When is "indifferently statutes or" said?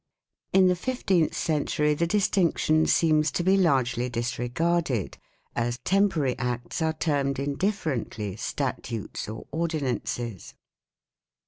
7.37-9.45